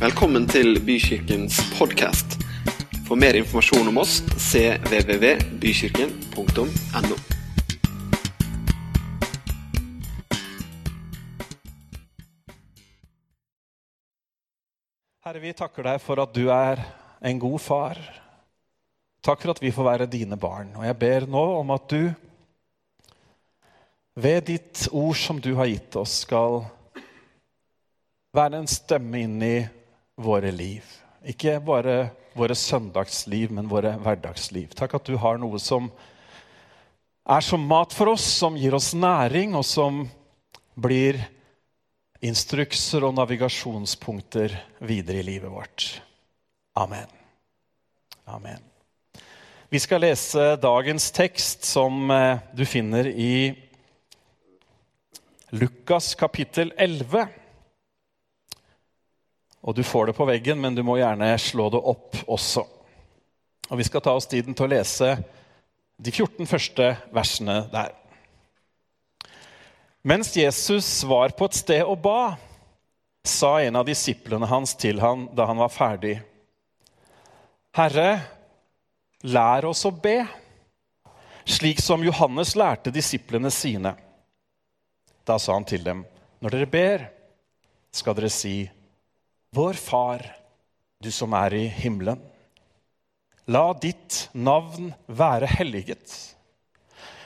[0.00, 2.40] Velkommen til Bykirkens podkast.
[3.04, 7.16] For mer informasjon om oss cvvvbykirken.no.
[15.20, 16.80] Herre, vi takker deg for at du er
[17.20, 18.00] en god far.
[19.20, 20.72] Takk for at vi får være dine barn.
[20.80, 22.08] Og jeg ber nå om at du
[24.16, 26.64] ved ditt ord som du har gitt oss, skal
[28.32, 29.79] være en stemme inn i
[30.20, 30.84] våre liv.
[31.26, 34.72] Ikke bare våre søndagsliv, men våre hverdagsliv.
[34.76, 35.90] Takk at du har noe som
[37.30, 40.04] er som mat for oss, som gir oss næring, og som
[40.80, 41.20] blir
[42.24, 45.88] instrukser og navigasjonspunkter videre i livet vårt.
[46.78, 47.08] Amen.
[48.30, 48.60] Amen.
[49.70, 53.54] Vi skal lese dagens tekst, som eh, du finner i
[55.50, 57.26] Lukas kapittel 11.
[59.60, 62.64] Og du får det på veggen, men du må gjerne slå det opp også.
[63.70, 65.14] Og Vi skal ta oss tiden til å lese
[66.00, 67.92] de 14 første versene der.
[70.02, 72.38] Mens Jesus var på et sted og ba,
[73.20, 76.14] sa en av disiplene hans til ham da han var ferdig.
[77.76, 78.08] Herre,
[79.28, 80.22] lær oss å be,
[81.44, 83.92] slik som Johannes lærte disiplene sine.
[85.28, 86.02] Da sa han til dem,
[86.40, 87.06] når dere ber,
[87.92, 88.64] skal dere si,
[89.52, 90.36] Vår Far,
[91.02, 92.20] du som er i himmelen.
[93.50, 96.12] La ditt navn være helliget.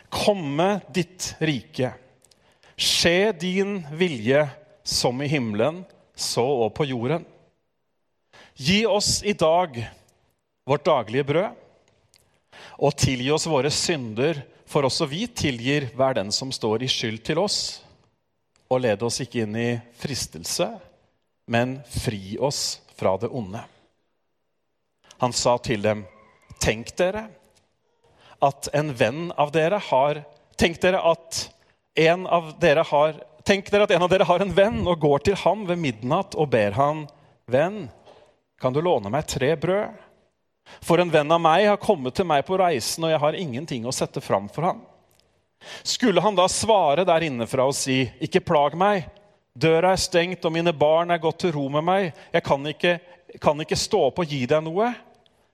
[0.08, 1.91] Komme ditt rike.
[2.81, 4.47] Skje din vilje
[4.81, 5.83] som i himmelen,
[6.16, 7.27] så og på jorden.
[8.56, 9.77] Gi oss i dag
[10.64, 11.61] vårt daglige brød,
[12.81, 17.20] og tilgi oss våre synder, for også vi tilgir hver den som står i skyld
[17.28, 17.61] til oss.
[18.72, 20.72] Og led oss ikke inn i fristelse,
[21.47, 23.61] men fri oss fra det onde.
[25.19, 26.05] Han sa til dem,
[26.61, 27.27] tenk dere
[28.44, 30.25] at en venn av dere har
[30.55, 31.38] Tenk dere at
[31.99, 35.25] en av dere har Tenk dere at en av dere har en venn og går
[35.27, 37.03] til ham ved midnatt og ber han,
[37.50, 37.91] venn,
[38.56, 39.99] kan du låne meg tre brød?
[40.81, 43.84] For en venn av meg har kommet til meg på reisen, og jeg har ingenting
[43.84, 44.81] å sette fram for ham.
[45.84, 49.05] Skulle han da svare der innefra og si, ikke plag meg,
[49.54, 52.98] døra er stengt, og mine barn er gått til ro med meg, jeg kan ikke,
[53.42, 54.91] kan ikke stå opp og gi deg noe?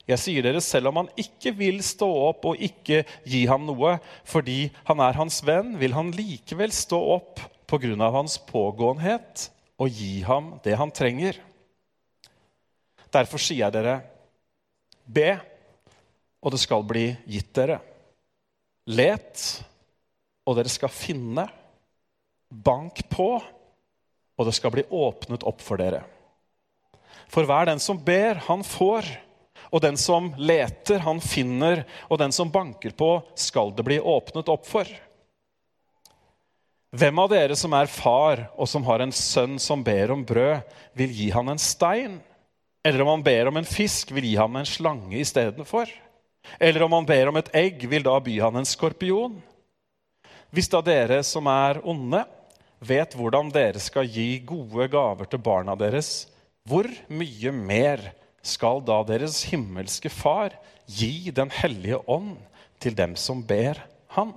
[0.09, 3.99] Jeg sier dere, selv om han ikke vil stå opp og ikke gi ham noe
[4.27, 8.10] fordi han er hans venn, vil han likevel stå opp pga.
[8.10, 11.39] hans pågåenhet og gi ham det han trenger.
[13.10, 14.00] Derfor sier jeg dere,
[15.06, 15.39] be,
[16.43, 17.81] og det skal bli gitt dere.
[18.91, 19.62] Let,
[20.47, 21.47] og dere skal finne.
[22.50, 23.37] Bank på,
[24.41, 26.01] og det skal bli åpnet opp for dere.
[27.31, 29.06] For hver den som ber, han får.
[29.71, 31.84] Og den som leter, han finner.
[32.09, 34.89] Og den som banker på, skal det bli åpnet opp for.
[36.91, 40.65] Hvem av dere som er far, og som har en sønn som ber om brød,
[40.99, 42.17] vil gi han en stein?
[42.83, 45.93] Eller om han ber om en fisk, vil gi ham en slange istedenfor?
[46.59, 49.37] Eller om han ber om et egg, vil da by han en skorpion?
[50.51, 52.25] Hvis da dere som er onde,
[52.81, 56.29] vet hvordan dere skal gi gode gaver til barna deres,
[56.69, 58.03] hvor mye mer
[58.43, 60.55] skal da deres himmelske Far
[60.91, 62.37] gi Den hellige ånd
[62.81, 63.79] til dem som ber
[64.17, 64.33] Han?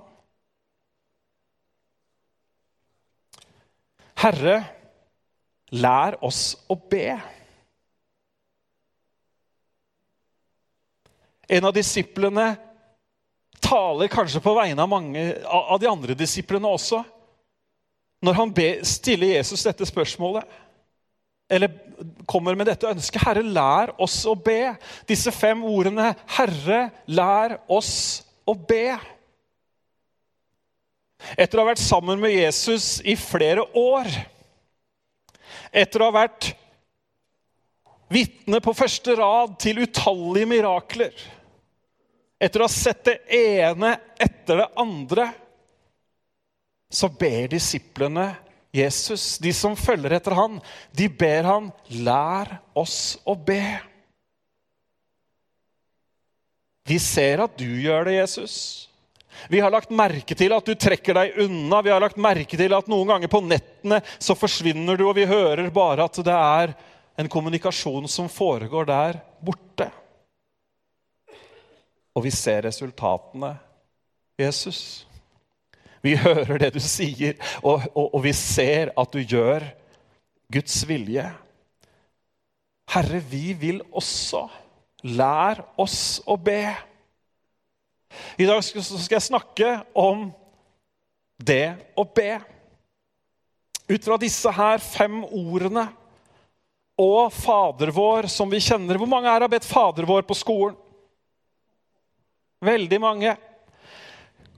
[4.24, 4.60] Herre,
[5.74, 7.16] lær oss å be.
[11.50, 12.54] En av disiplene
[13.64, 17.02] taler kanskje på vegne av mange av de andre disiplene også.
[18.24, 18.52] Når han
[18.88, 20.44] stiller Jesus dette spørsmålet,
[21.52, 21.72] eller
[22.26, 24.76] kommer med dette ønsket 'Herre, lær oss å be'.
[25.06, 28.98] Disse fem ordene 'Herre, lær oss å be'.
[31.36, 34.08] Etter å ha vært sammen med Jesus i flere år,
[35.72, 36.52] etter å ha vært
[38.12, 41.14] vitne på første rad til utallige mirakler,
[42.40, 45.30] etter å ha sett det ene etter det andre,
[46.94, 48.30] så ber disiplene
[48.74, 50.56] Jesus, de som følger etter han,
[50.90, 53.62] de ber han, lær oss å be.
[56.84, 58.56] Vi ser at du gjør det, Jesus.
[59.48, 61.80] Vi har lagt merke til at du trekker deg unna.
[61.86, 65.28] Vi har lagt merke til at noen ganger på nettene så forsvinner du, og vi
[65.28, 66.74] hører bare at det er
[67.14, 69.88] en kommunikasjon som foregår der borte.
[72.14, 73.54] Og vi ser resultatene.
[74.38, 75.06] Jesus.
[76.04, 79.64] Vi hører det du sier, og, og, og vi ser at du gjør
[80.52, 81.24] Guds vilje.
[82.92, 84.44] Herre, vi vil også.
[85.04, 86.62] Lær oss å be.
[88.40, 90.28] I dag skal jeg snakke om
[91.40, 92.38] det å be.
[93.88, 95.88] Ut fra disse her fem ordene
[97.00, 99.00] og Fader vår, som vi kjenner.
[99.00, 100.76] Hvor mange her har bedt Fader vår på skolen?
[102.64, 103.34] Veldig mange.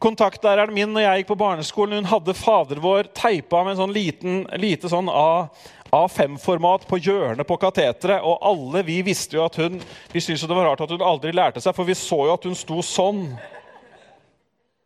[0.02, 3.94] Kontaktlæreren min når jeg gikk på barneskolen, hun hadde Fader vår teipa med en sånn
[3.96, 8.20] liten, lite sånn A5-format på hjørnet på kateteret.
[8.20, 9.80] Og alle vi visste jo at hun
[10.12, 12.44] Vi syntes det var rart at hun aldri lærte seg, for vi så jo at
[12.44, 13.24] hun sto sånn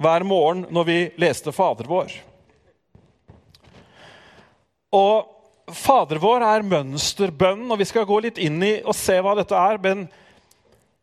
[0.01, 2.15] hver morgen når vi leste Fader vår.
[4.95, 9.35] Og Fader vår er mønsterbønn, og vi skal gå litt inn i og se hva
[9.39, 9.79] dette er.
[9.83, 10.07] Men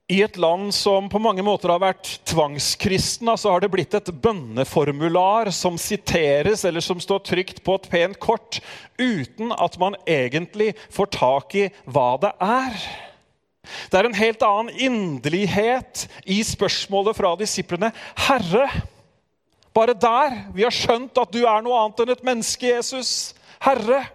[0.07, 4.11] i et land som på mange måter har vært tvangskristna, så har det blitt et
[4.23, 8.61] bønneformular som siteres, eller som står trygt på et pent kort,
[8.95, 12.79] uten at man egentlig får tak i hva det er.
[13.91, 17.91] Det er en helt annen inderlighet i spørsmålet fra disiplene.
[18.29, 18.69] Herre,
[19.75, 23.11] bare der vi har skjønt at du er noe annet enn et menneske, Jesus.
[23.59, 24.05] Herre,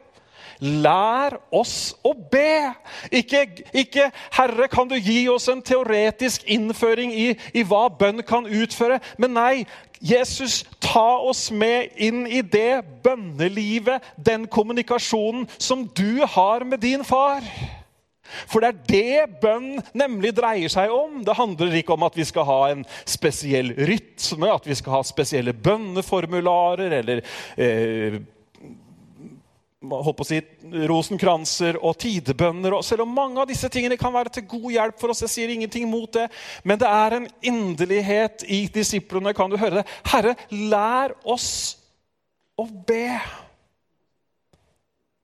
[0.62, 2.72] Lær oss å be.
[3.10, 8.46] Ikke, ikke 'Herre, kan du gi oss en teoretisk innføring i, i hva bønn kan
[8.46, 9.66] utføre?' Men nei,
[10.02, 17.04] Jesus, ta oss med inn i det bønnelivet, den kommunikasjonen, som du har med din
[17.04, 17.42] far.
[18.48, 21.20] For det er det bønn nemlig dreier seg om.
[21.24, 25.02] Det handler ikke om at vi skal ha en spesiell rytme, at vi skal ha
[25.06, 27.22] spesielle bønneformularer eller
[27.56, 28.22] eh,
[29.82, 30.38] holdt å si,
[30.88, 32.76] rosenkranser og tidebønner.
[32.76, 35.34] Og selv om mange av disse tingene kan være til god hjelp for oss, jeg
[35.34, 36.28] sier ingenting mot det,
[36.64, 39.34] men det er en inderlighet i disiplene.
[39.36, 39.86] Kan du høre det?
[40.12, 41.52] Herre, lær oss
[42.58, 43.18] å be.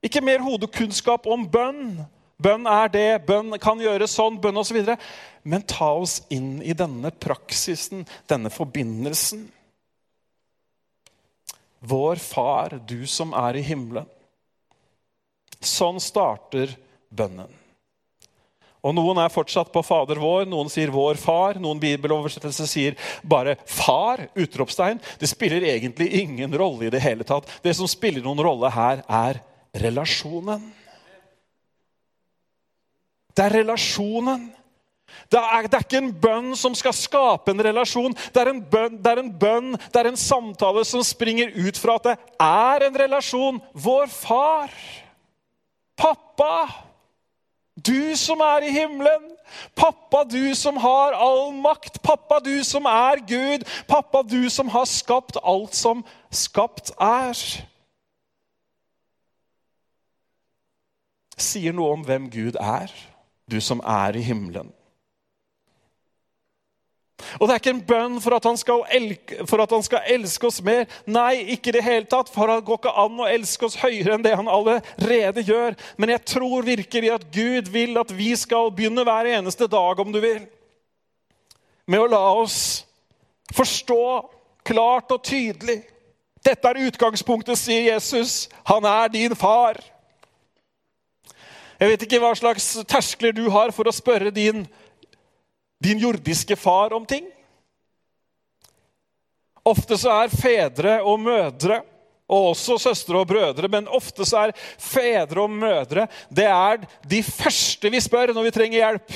[0.04, 1.98] Ikke mer hodekunnskap om bønn.
[2.38, 4.78] Bønn er det, bønn kan gjøres sånn, bønn osv.
[5.42, 9.48] Men ta oss inn i denne praksisen, denne forbindelsen.
[11.78, 14.06] Vår Far, du som er i himmelen.
[15.78, 16.74] Sånn starter
[17.08, 17.50] bønnen.
[18.78, 23.56] Og Noen er fortsatt på Fader vår, noen sier 'vår far', noen bibeloversettelser sier bare
[23.66, 24.28] 'far'.
[24.36, 25.00] utropstegn.
[25.18, 27.48] Det spiller egentlig ingen rolle i det hele tatt.
[27.62, 29.42] Det som spiller noen rolle her, er
[29.74, 30.62] relasjonen.
[33.34, 34.54] Det er relasjonen.
[35.30, 38.14] Det er, det er, ikke en bønn som skal skape en relasjon.
[38.14, 41.76] Det er en, bønn, det er en bønn, det er en samtale som springer ut
[41.76, 43.60] fra at det er en relasjon.
[43.72, 44.70] Vår far.
[45.98, 46.68] Pappa,
[47.74, 49.32] du som er i himmelen.
[49.76, 52.02] Pappa, du som har all makt.
[52.02, 53.66] Pappa, du som er Gud.
[53.88, 57.34] Pappa, du som har skapt alt som skapt er.
[61.38, 62.90] Sier noe om hvem Gud er,
[63.50, 64.72] du som er i himmelen.
[67.38, 68.46] Og det er ikke en bønn for at,
[68.94, 70.86] elke, for at, han skal elske oss mer.
[71.06, 74.14] Nei, ikke i det hele tatt, for han går ikke an å elske oss høyere
[74.14, 75.76] enn det han allerede gjør.
[75.98, 80.14] Men jeg tror virkelig at Gud vil at vi skal begynne hver eneste dag, om
[80.14, 80.46] du vil,
[81.88, 82.58] med å la oss
[83.56, 84.02] forstå
[84.68, 85.80] klart og tydelig.
[86.44, 88.46] Dette er utgangspunktet, sier Jesus.
[88.68, 89.80] Han er din far.
[91.78, 94.86] Jeg vet ikke hva slags terskler du har for å spørre din far
[95.84, 97.26] din jordiske far om ting.
[99.68, 101.82] Ofte så er fedre og mødre,
[102.28, 107.22] og også søstre og brødre, men ofte så er fedre og mødre det er de
[107.22, 109.14] første vi spør når vi trenger hjelp.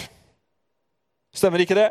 [1.34, 1.90] Stemmer ikke det?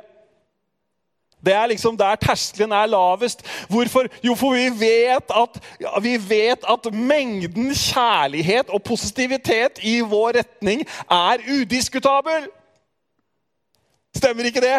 [1.46, 3.42] Det er liksom der terskelen er lavest.
[3.70, 4.06] Hvorfor?
[4.24, 5.58] Jo, for vi vet, at,
[6.04, 12.46] vi vet at mengden kjærlighet og positivitet i vår retning er udiskutabel.
[14.16, 14.78] Stemmer ikke det?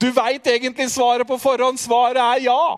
[0.00, 1.78] Du veit egentlig svaret på forhånd.
[1.78, 2.76] Svaret er ja.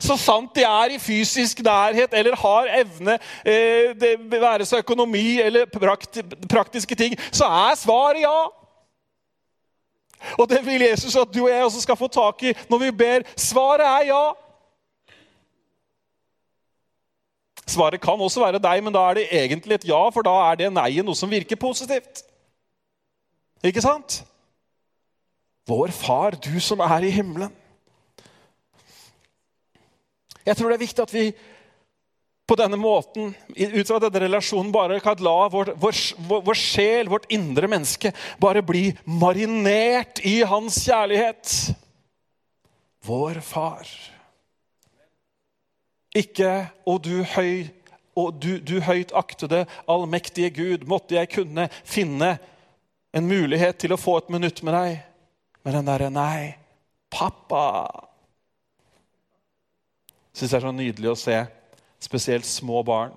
[0.00, 5.40] Så sant de er i fysisk nærhet eller har evne, eh, det være seg økonomi
[5.40, 5.64] eller
[6.50, 8.36] praktiske ting, så er svaret ja.
[10.36, 12.90] Og det vil Jesus at du og jeg også skal få tak i når vi
[12.90, 13.24] ber.
[13.36, 14.24] Svaret er ja.
[17.66, 20.60] Svaret kan også være deg, men da er det egentlig et ja, for da er
[20.60, 22.22] det nei noe som virker positivt.
[23.64, 24.20] Ikke sant?
[25.66, 27.52] Vår far, du som er i himmelen.
[30.46, 31.26] Jeg tror det er viktig at vi
[32.46, 35.96] på denne måten, ut fra denne relasjonen, bare kan la vår, vår,
[36.30, 41.56] vår, sjel, vårt indre menneske, bare bli marinert i hans kjærlighet.
[43.06, 43.90] Vår far.
[46.14, 47.66] Ikke 'Å, du høy
[48.16, 52.38] og du, du høyt aktede, allmektige Gud, måtte jeg kunne finne
[53.16, 54.98] en mulighet til å få et minutt med deg.
[55.64, 56.54] Men den derre Nei,
[57.12, 57.62] pappa
[60.36, 61.36] Syns det er så nydelig å se,
[62.04, 63.14] spesielt små barn.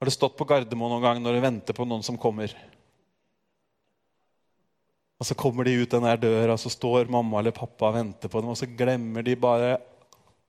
[0.00, 2.50] Har du stått på Gardermoen noen gang når du venter på noen som kommer?
[5.22, 7.94] Og så kommer de ut den der døra, og så står mamma eller pappa og
[8.00, 9.76] venter på dem, og så glemmer de bare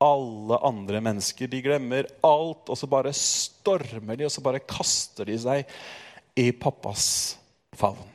[0.02, 1.54] alle andre mennesker.
[1.54, 5.78] De glemmer alt, og så bare stormer de, og så bare kaster de seg
[6.42, 7.06] i pappas
[7.78, 8.15] favn.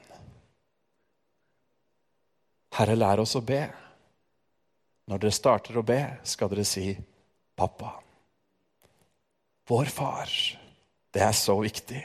[2.81, 3.61] Herre, lær oss å be.
[5.11, 6.95] Når dere starter å be, skal dere si
[7.57, 7.99] 'pappa'.
[9.69, 10.31] Vår far.
[11.13, 12.01] Det er så viktig.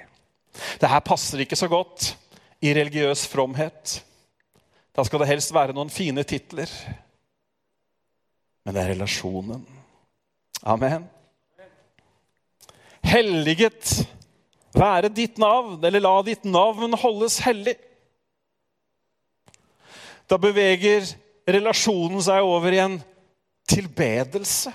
[0.80, 2.12] Det her passer ikke så godt
[2.62, 4.02] i religiøs fromhet.
[4.96, 6.70] Da skal det helst være noen fine titler.
[8.66, 9.66] Men det er relasjonen.
[10.64, 11.08] Amen.
[13.06, 14.08] Helliget
[14.76, 17.78] være ditt navn, eller la ditt navn holdes hellig.
[20.30, 21.08] Da beveger
[21.46, 22.98] relasjonen seg over i en
[23.70, 24.74] tilbedelse.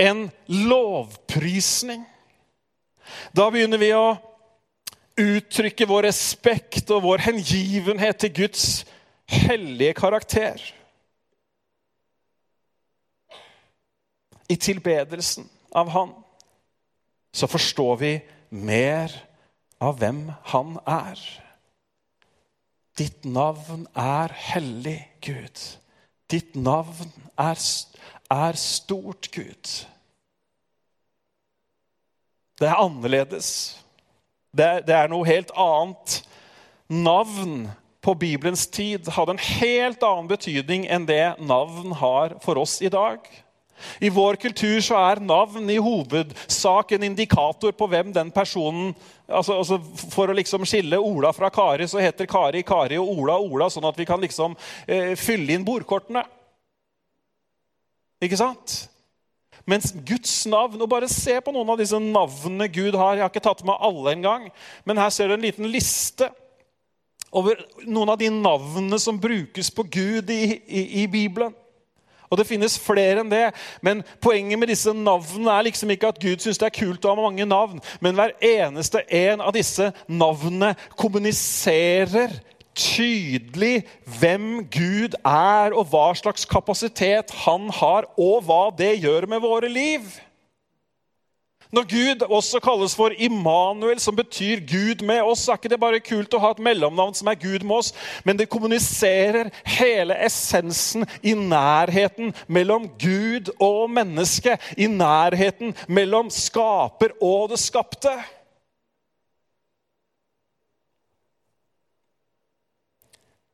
[0.00, 2.02] En lovprisning.
[3.36, 4.16] Da begynner vi å
[5.20, 8.66] uttrykke vår respekt og vår hengivenhet til Guds
[9.30, 10.62] hellige karakter.
[14.50, 16.14] I tilbedelsen av Han
[17.32, 18.14] så forstår vi
[18.50, 19.12] mer
[19.78, 21.20] av hvem Han er.
[23.00, 25.60] Ditt navn er hellig, Gud.
[26.28, 27.08] Ditt navn
[27.40, 27.56] er,
[28.28, 29.70] er stort, Gud.
[32.60, 33.48] Det er annerledes.
[34.52, 36.18] Det, det er noe helt annet.
[36.92, 37.70] Navn
[38.04, 42.92] på Bibelens tid hadde en helt annen betydning enn det navn har for oss i
[42.92, 43.24] dag.
[44.00, 48.92] I vår kultur så er navn i hovedsak en indikator på hvem den personen
[49.26, 49.78] altså, altså
[50.10, 53.88] For å liksom skille Ola fra Kari, så heter Kari Kari og Ola Ola, sånn
[53.88, 54.56] at vi kan liksom
[54.86, 56.24] eh, fylle inn bordkortene.
[58.20, 58.82] Ikke sant?
[59.68, 63.16] Mens Guds navn og Bare se på noen av disse navnene Gud har.
[63.16, 64.48] Jeg har ikke tatt med alle engang,
[64.88, 66.30] men her ser du en liten liste
[67.30, 71.54] over noen av de navnene som brukes på Gud i, i, i Bibelen.
[72.30, 73.48] Og Det finnes flere enn det,
[73.82, 77.14] men poenget med disse navnene er liksom ikke at Gud syns det er kult å
[77.16, 82.38] ha mange navn, men hver eneste en av disse navnene kommuniserer
[82.78, 83.82] tydelig
[84.20, 89.70] hvem Gud er, og hva slags kapasitet han har, og hva det gjør med våre
[89.70, 90.06] liv.
[91.70, 96.00] Når Gud også kalles for Immanuel, som betyr Gud med oss, er ikke det bare
[96.02, 97.92] kult å ha et mellomnavn som er Gud med oss,
[98.26, 104.56] men det kommuniserer hele essensen i nærheten mellom Gud og menneske.
[104.74, 108.16] I nærheten mellom skaper og det skapte.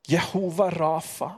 [0.09, 1.31] Jehova Rafa.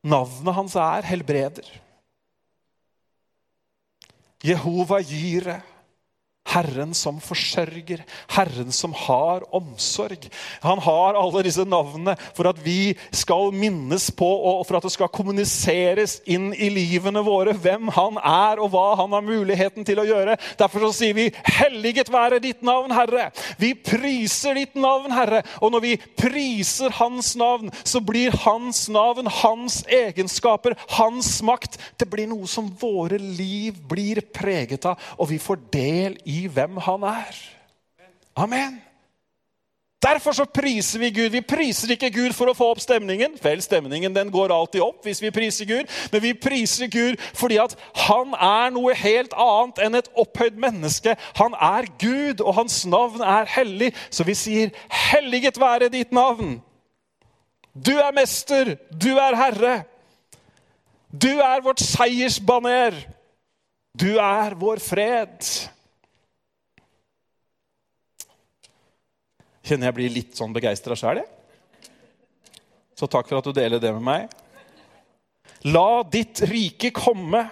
[0.00, 1.66] Navnet hans er helbreder.
[4.42, 5.69] Jehova Jire.
[6.50, 8.02] Herren som forsørger,
[8.34, 10.26] Herren som har omsorg.
[10.64, 14.92] Han har alle disse navnene for at vi skal minnes på og for at det
[14.94, 20.02] skal kommuniseres inn i livene våre hvem han er og hva han har muligheten til
[20.02, 20.36] å gjøre.
[20.58, 23.30] Derfor så sier vi 'Helliget være ditt navn, Herre'.
[23.58, 25.42] Vi priser ditt navn, Herre.
[25.62, 32.08] Og når vi priser hans navn, så blir hans navn, hans egenskaper, hans makt Det
[32.08, 37.02] blir noe som våre liv blir preget av, og vi får del i hvem han
[37.02, 37.42] er.
[38.36, 38.80] Amen.
[40.02, 41.28] Derfor så priser vi Gud.
[41.28, 43.34] Vi priser ikke Gud for å få opp stemningen.
[43.42, 47.58] Vel, stemningen den går alltid opp hvis vi priser Gud, men vi priser Gud fordi
[47.60, 47.74] at
[48.06, 51.12] han er noe helt annet enn et opphøyd menneske.
[51.36, 53.92] Han er Gud, og hans navn er hellig.
[54.08, 56.62] Så vi sier, 'Helliget være ditt navn'.
[57.76, 59.84] Du er mester, du er herre.
[61.12, 62.94] Du er vårt seiersbaner.
[64.00, 65.44] Du er vår fred.
[69.70, 71.90] Kjenner jeg blir litt sånn begeistra sjæl, jeg.
[72.98, 74.32] Så takk for at du deler det med meg.
[75.70, 77.44] La ditt rike komme.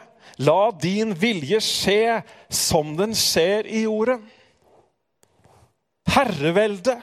[0.42, 2.18] La din vilje skje
[2.50, 4.25] som den skjer i jorden.
[6.10, 6.96] Herrevelde.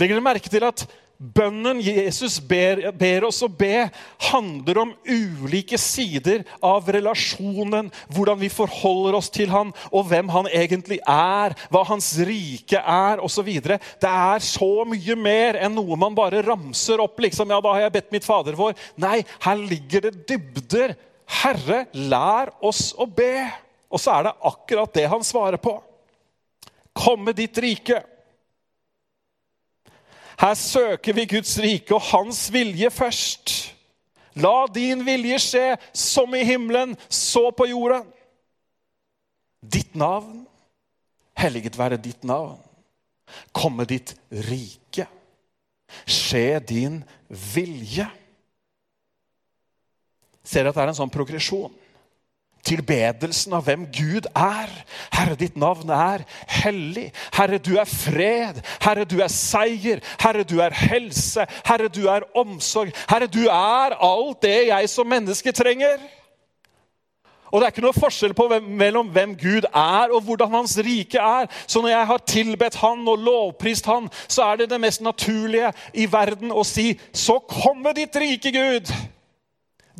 [0.00, 0.86] Legger dere merke til at
[1.16, 3.86] Bønnen Jesus ber, ber, oss å be,
[4.28, 7.88] handler om ulike sider av relasjonen.
[8.12, 11.56] Hvordan vi forholder oss til han, og hvem han egentlig er.
[11.72, 13.48] Hva hans rike er, osv.
[13.48, 17.16] Det er så mye mer enn noe man bare ramser opp.
[17.24, 18.76] liksom, ja, da har jeg bedt mitt Fader vår.
[19.00, 20.96] Nei, her ligger det dybder
[21.26, 23.50] 'Herre, lær oss å be'.
[23.90, 25.78] Og så er det akkurat det han svarer på.
[26.96, 28.02] Komme ditt rike.
[30.40, 33.54] Her søker vi Guds rike og hans vilje først.
[34.36, 35.64] La din vilje skje,
[35.96, 38.04] som i himmelen, så på jorden.
[39.64, 40.44] Ditt navn,
[41.36, 42.60] helliget være ditt navn.
[43.56, 45.08] Komme ditt rike.
[46.04, 48.06] Skje din vilje.
[50.46, 51.72] Ser dere at det er en sånn progresjon?
[52.66, 54.72] Tilbedelsen av hvem Gud er.
[55.14, 56.26] Herre, ditt navn er
[56.58, 57.08] hellig.
[57.36, 58.60] Herre, du er fred.
[58.82, 60.02] Herre, du er seier.
[60.20, 61.46] Herre, du er helse.
[61.66, 62.92] Herre, du er omsorg.
[63.10, 66.02] Herre, du er alt det jeg som menneske trenger.
[67.52, 71.18] Og Det er ikke noe forskjell hvem, mellom hvem Gud er og hvordan hans rike
[71.22, 71.46] er.
[71.66, 75.70] Så når jeg har tilbedt han og lovprist han, så er det det mest naturlige
[75.94, 78.90] i verden å si Så komme ditt rike, Gud!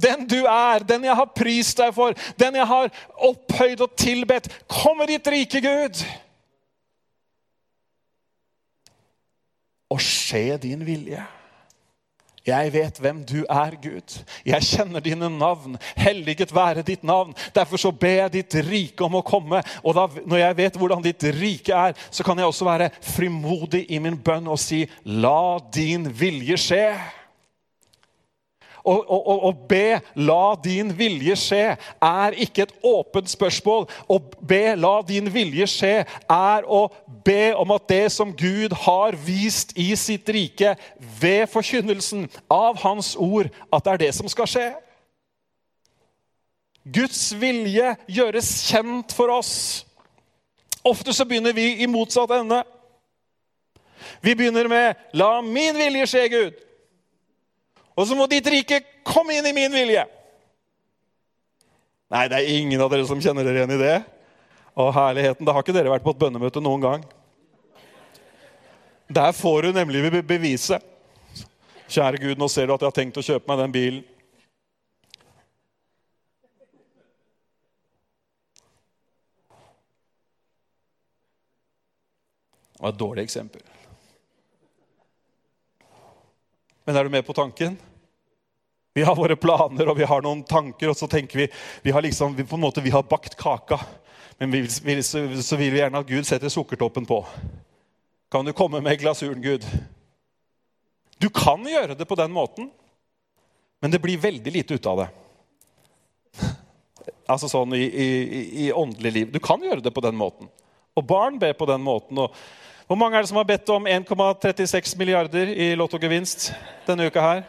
[0.03, 2.91] Den du er, den jeg har prist deg for, den jeg har
[3.29, 4.51] opphøyd og tilbedt.
[4.69, 6.05] Kommer ditt rike, Gud!
[9.91, 11.23] Og skje din vilje.
[12.47, 14.19] Jeg vet hvem du er, Gud.
[14.47, 15.75] Jeg kjenner dine navn.
[15.99, 17.35] Helliget være ditt navn.
[17.55, 19.63] Derfor så ber jeg ditt rike om å komme.
[19.83, 23.87] Og da, når jeg vet hvordan ditt rike er, så kan jeg også være frimodig
[23.91, 26.85] i min bønn og si, la din vilje skje
[28.87, 33.87] å, be 'la din vilje skje' er ikke et åpent spørsmål.
[34.09, 36.89] Å be 'la din vilje skje' er å
[37.25, 40.77] be om at det som Gud har vist i sitt rike
[41.21, 44.69] ved forkynnelsen av Hans ord, at det er det som skal skje.
[46.87, 49.87] Guds vilje gjøres kjent for oss.
[50.85, 52.63] Ofte så begynner vi i motsatt ende.
[54.23, 56.66] Vi begynner med 'La min vilje skje, Gud'.
[57.97, 60.05] Og så må ditt rike komme inn i min vilje.
[62.13, 63.95] Nei, det er ingen av dere som kjenner dere igjen i det.
[64.77, 67.07] Å, herligheten, Da har ikke dere vært på et bønnemøte noen gang.
[69.09, 70.85] Der får du nemlig beviset.
[71.89, 74.05] Kjære Gud, nå ser du at jeg har tenkt å kjøpe meg den bilen.
[82.77, 83.63] Det var et dårlig eksempel.
[86.87, 87.77] Men er du med på tanken?
[88.95, 91.47] Vi har våre planer og vi har noen tanker, og så tenker vi
[91.83, 93.81] vi har liksom, vi, på en måte, vi har bakt kaka.
[94.39, 97.19] Men vi, vi, så, så, vil vi gjerne at Gud setter sukkertoppen på.
[98.33, 99.67] Kan du komme med glasuren, Gud?
[101.19, 102.71] Du kan gjøre det på den måten,
[103.83, 105.09] men det blir veldig lite ut av det.
[107.27, 108.09] Altså sånn i, i,
[108.63, 109.31] i åndelig liv.
[109.35, 110.47] Du kan gjøre det på den måten.
[110.95, 112.21] Og barn ber på den måten.
[112.23, 112.37] og
[112.87, 116.53] hvor mange er det som har bedt om 1,36 milliarder i lottogevinst
[116.87, 117.43] denne uka her?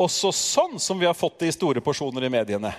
[0.00, 2.72] Også sånn som vi har fått det i store porsjoner i mediene.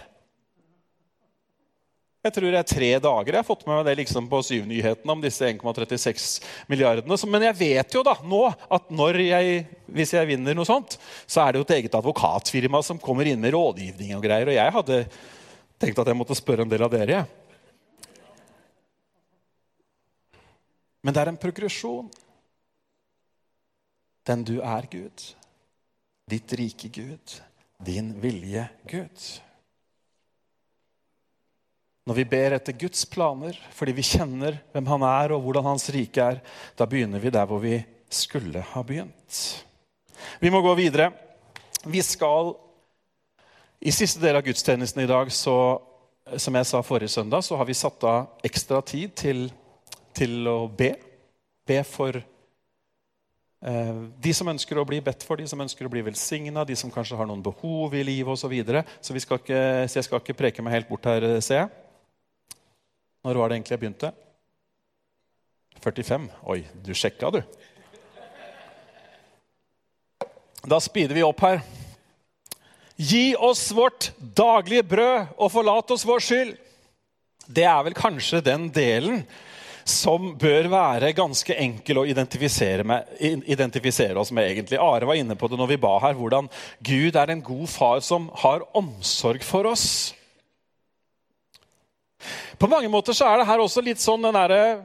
[2.25, 5.13] Jeg tror det er tre dager jeg har fått med meg det liksom på syvnyhetene
[5.13, 6.25] om disse 1,36
[6.71, 7.19] milliardene.
[7.29, 8.89] Men jeg vet jo da nå at
[9.21, 9.59] jeg,
[9.93, 10.97] hvis jeg vinner noe sånt,
[11.29, 14.49] så er det jo et eget advokatfirma som kommer inn med rådgivning og greier.
[14.49, 15.01] Og jeg hadde
[15.77, 17.27] tenkt at jeg måtte spørre en del av dere.
[21.05, 22.07] Men det er en progresjon.
[24.25, 25.25] Den du er, Gud.
[26.25, 27.35] Ditt rike, Gud.
[27.85, 29.25] Din vilje, Gud.
[32.05, 35.87] Når vi ber etter Guds planer fordi vi kjenner hvem han er og hvordan hans
[35.93, 36.41] rike er,
[36.77, 39.41] da begynner vi der hvor vi skulle ha begynt.
[40.41, 41.11] Vi må gå videre.
[41.85, 42.55] Vi skal
[43.85, 45.77] I siste del av gudstjenesten i dag, så,
[46.41, 49.43] som jeg sa forrige søndag, så har vi satt av ekstra tid til
[50.15, 50.93] til å be.
[51.65, 56.03] Be for eh, de som ønsker å bli bedt for, de som ønsker å bli
[56.05, 58.45] velsigna, de som kanskje har noen behov i livet osv.
[58.45, 58.85] Så, videre.
[58.99, 61.73] så, så jeg skal ikke preke meg helt bort her, ser jeg.
[63.25, 64.13] Når var det egentlig jeg begynte?
[65.81, 66.27] 45.
[66.53, 67.41] Oi, du sjekka, du.
[70.65, 71.59] Da speeder vi opp her.
[72.95, 76.53] Gi oss vårt daglige brød, og forlat oss vår skyld.
[77.45, 79.19] Det er vel kanskje den delen
[79.85, 84.49] som bør være ganske enkel å identifisere, med, identifisere, oss med.
[84.49, 84.79] egentlig.
[84.81, 86.49] Are var inne på det når vi ba her, hvordan
[86.81, 90.15] Gud er en god far som har omsorg for oss.
[92.57, 94.81] På mange måter så er det her også litt sånn den der,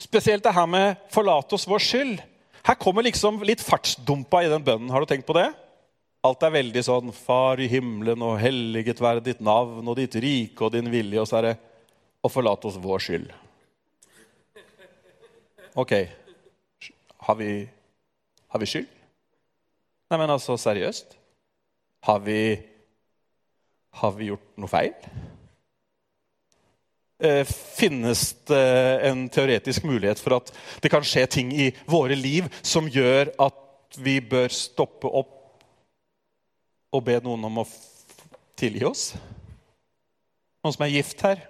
[0.00, 2.22] Spesielt det her med 'forlat oss vår skyld'.
[2.66, 4.90] Her kommer liksom litt fartsdumpa i den bønnen.
[4.90, 5.54] Har du tenkt på det?
[6.24, 10.64] Alt er veldig sånn 'Far i himmelen' og 'helliget være ditt navn' og 'ditt rike
[10.64, 11.58] og din vilje', og så er det
[12.24, 13.43] 'å forlate oss vår skyld'.
[15.74, 15.92] OK,
[17.16, 17.68] har vi,
[18.48, 18.90] har vi skyld?
[20.10, 21.16] Nei, men altså, seriøst?
[22.06, 22.38] Har vi,
[23.98, 24.92] har vi gjort noe feil?
[27.18, 27.42] Eh,
[27.78, 28.60] finnes det
[29.08, 30.52] en teoretisk mulighet for at
[30.84, 35.64] det kan skje ting i våre liv som gjør at vi bør stoppe opp
[36.94, 37.66] og be noen om å
[38.54, 39.08] tilgi oss?
[40.62, 41.42] Noen som er gift her?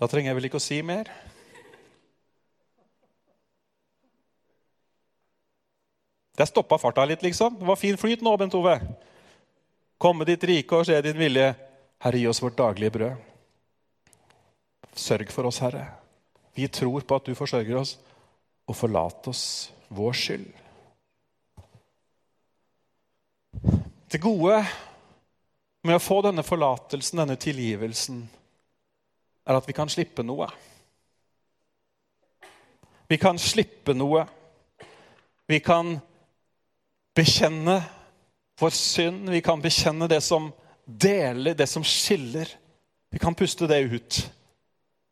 [0.00, 1.10] Da trenger jeg vel ikke å si mer.
[6.40, 7.58] Der stoppa farta litt, liksom.
[7.60, 8.78] Det var fin flyt nå, Bent Ove.
[10.00, 11.50] Komme ditt rike og se din vilje.
[12.00, 13.26] Herre, gi oss vårt daglige brød.
[14.96, 15.84] Sørg for oss, Herre.
[16.56, 17.98] Vi tror på at du forsørger oss,
[18.64, 19.44] og forlat oss
[19.92, 20.48] vår skyld.
[24.10, 24.64] Det gode
[25.84, 28.24] med å få denne forlatelsen, denne tilgivelsen,
[29.46, 30.48] er at vi kan slippe noe.
[33.10, 34.24] Vi kan slippe noe.
[35.50, 35.96] Vi kan
[37.16, 37.80] bekjenne
[38.60, 39.30] vår synd.
[39.32, 40.52] Vi kan bekjenne det som
[40.84, 42.52] deler, det som skiller.
[43.10, 44.20] Vi kan puste det ut.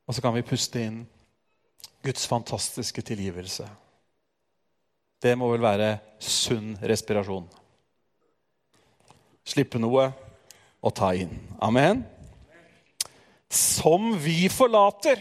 [0.06, 1.00] Og så kan vi puste inn
[2.06, 3.66] Guds fantastiske tilgivelse.
[5.18, 7.48] Det må vel være sunn respirasjon.
[9.48, 10.06] Slippe noe
[10.78, 11.34] og ta inn.
[11.58, 12.04] Amen
[13.50, 15.20] som vi forlater.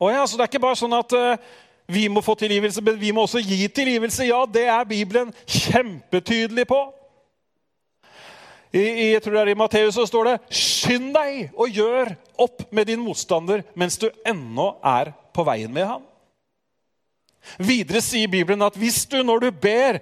[0.00, 1.36] Og ja, så Det er ikke bare sånn at uh,
[1.86, 4.26] vi må få tilgivelse, men vi må også gi tilgivelse.
[4.28, 6.80] Ja, det er Bibelen kjempetydelig på.
[8.74, 12.64] I, jeg tror det er i Matteus så står det 'Skynd deg og gjør opp
[12.74, 16.02] med din motstander mens du ennå er på veien med ham'.
[17.58, 20.00] Videre sier Bibelen at hvis du når du ber,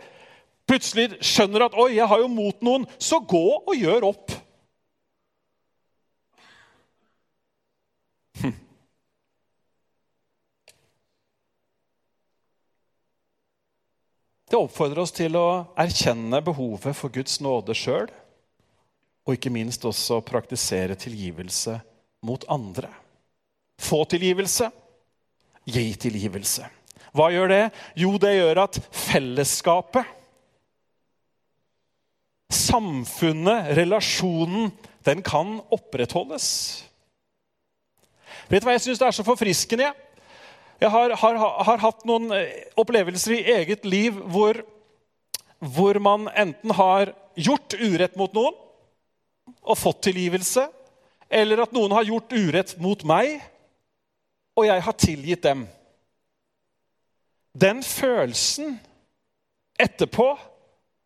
[0.64, 4.32] plutselig skjønner at 'oi, jeg har jo mot noen', så gå og gjør opp
[14.52, 18.10] Det oppfordrer oss til å erkjenne behovet for Guds nåde sjøl,
[19.24, 21.78] og ikke minst også praktisere tilgivelse
[22.28, 22.90] mot andre.
[23.80, 24.68] Få tilgivelse,
[25.64, 26.68] gi tilgivelse.
[27.16, 27.62] Hva gjør det?
[27.96, 30.04] Jo, det gjør at fellesskapet,
[32.52, 34.68] samfunnet, relasjonen,
[35.08, 36.46] den kan opprettholdes.
[38.52, 39.94] Vet du hva jeg syns er så forfriskende?
[40.82, 44.58] Jeg har, har, har, hatt noen eh, opplevelser i eget liv hvor,
[45.62, 48.56] hvor man enten har gjort urett mot noen
[49.62, 50.64] og fått tilgivelse,
[51.30, 53.38] eller at noen har gjort urett mot meg,
[54.58, 55.64] og jeg har tilgitt dem.
[57.54, 58.74] Den følelsen
[59.78, 60.32] etterpå,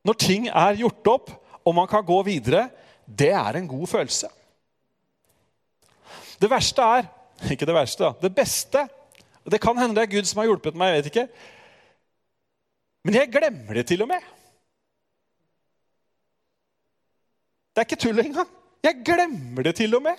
[0.09, 1.33] når ting er gjort opp
[1.67, 2.71] og man kan gå videre,
[3.05, 4.33] det er en god følelse.
[6.41, 7.13] Det verste er
[7.53, 8.15] Ikke det verste, da.
[8.23, 8.89] Det beste
[9.53, 10.95] det kan hende det er Gud som har hjulpet meg.
[10.95, 11.29] jeg vet ikke.
[13.07, 14.33] Men jeg glemmer det til og med.
[17.71, 18.49] Det er ikke tull engang.
[18.83, 20.19] Jeg glemmer det til og med.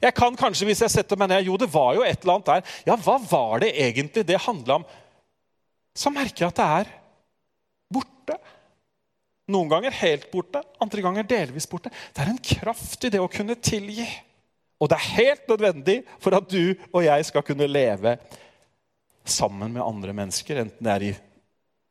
[0.00, 2.50] Jeg kan kanskje, hvis jeg setter meg ned Jo, det var jo et eller annet
[2.50, 2.78] der.
[2.86, 4.86] Ja, hva var det egentlig det handla om?
[5.96, 6.92] Så merker jeg at det er
[7.92, 8.36] borte.
[9.50, 11.90] Noen ganger helt borte, andre ganger delvis borte.
[12.14, 14.06] Det er en kraft i det å kunne tilgi.
[14.80, 18.14] Og det er helt nødvendig for at du og jeg skal kunne leve
[19.24, 21.12] sammen med andre mennesker, enten det er i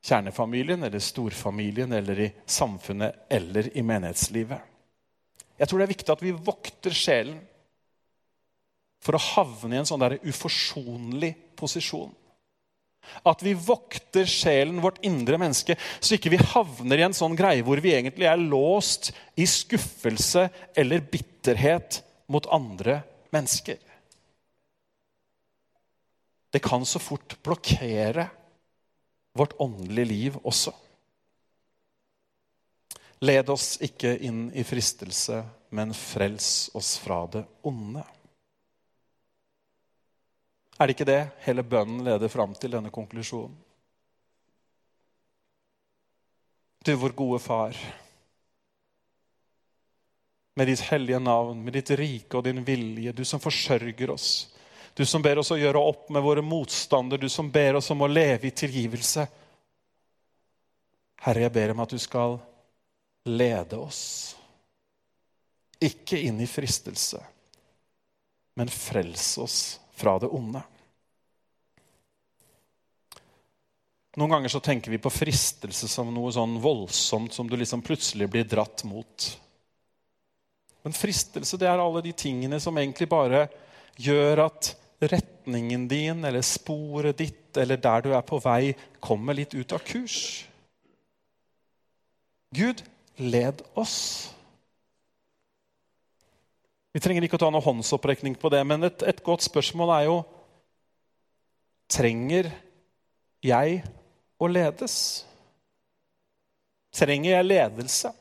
[0.06, 4.60] kjernefamilien eller storfamilien eller i samfunnet eller i menighetslivet.
[5.60, 7.40] Jeg tror det er viktig at vi vokter sjelen
[9.04, 12.12] for å havne i en sånn der uforsonlig posisjon.
[13.28, 17.64] At vi vokter sjelen, vårt indre menneske, så ikke vi havner i en sånn greie
[17.66, 23.00] hvor vi egentlig er låst i skuffelse eller bitterhet mot andre
[23.34, 23.80] mennesker.
[26.50, 28.30] Det kan så fort blokkere
[29.38, 30.74] vårt åndelige liv også.
[33.20, 35.44] Led oss ikke inn i fristelse,
[35.76, 38.04] men frels oss fra det onde.
[40.80, 43.58] Er det ikke det hele bønnen leder fram til denne konklusjonen?
[46.88, 47.76] Du, vår gode far,
[50.56, 54.30] med ditt hellige navn, med ditt rike og din vilje, du som forsørger oss,
[55.00, 58.02] du som ber oss å gjøre opp med våre motstander, du som ber oss om
[58.04, 59.24] å leve i tilgivelse.
[61.24, 62.34] Herre, jeg ber om at du skal
[63.32, 64.02] lede oss.
[65.80, 67.22] Ikke inn i fristelse,
[68.60, 69.62] men frels oss
[69.96, 70.66] fra det onde.
[74.20, 78.28] Noen ganger så tenker vi på fristelse som noe sånn voldsomt som du liksom plutselig
[78.36, 79.30] blir dratt mot.
[80.84, 83.46] Men fristelse det er alle de tingene som egentlig bare
[83.96, 89.56] gjør at retningen din eller sporet ditt eller der du er på vei, kommer litt
[89.56, 90.46] ut av kurs.
[92.56, 92.84] Gud,
[93.18, 94.34] led oss.
[96.94, 100.10] Vi trenger ikke å ta noe håndsopprekning på det, men et, et godt spørsmål er
[100.10, 100.20] jo
[101.90, 102.52] Trenger
[103.42, 103.80] jeg
[104.38, 104.96] å ledes?
[106.94, 108.12] Trenger jeg ledelse?